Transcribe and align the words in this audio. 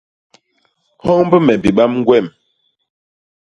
Homb 1.05 1.31
me 1.45 1.53
bibam 1.61 1.93
gwem. 2.07 2.25